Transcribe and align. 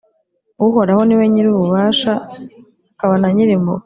Uhoraho 0.65 1.01
niwe 1.03 1.21
we 1.27 1.31
Nyir’ububasha, 1.33 2.13
akaba 2.91 3.13
na 3.21 3.29
Nyir’impuhwe» 3.35 3.79